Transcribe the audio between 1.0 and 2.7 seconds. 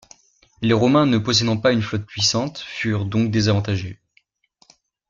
ne possédant pas une flotte puissante